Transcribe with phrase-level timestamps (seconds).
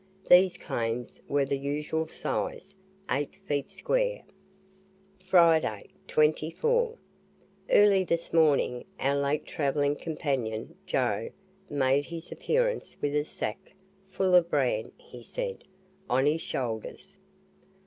[0.27, 2.73] These claims were the usual size,
[3.11, 4.23] eight feet square.
[5.27, 6.97] FRIDAY, 24.
[7.69, 11.29] Early this morning our late travelling companion, Joe,
[11.69, 13.75] made his appearance with a sack
[14.09, 15.65] (full of bran, he said,)
[16.09, 17.19] on his shoulders.